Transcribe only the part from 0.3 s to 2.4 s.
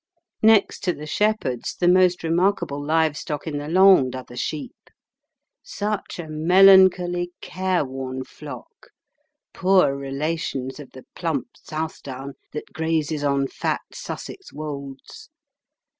Next to the shepherds, the most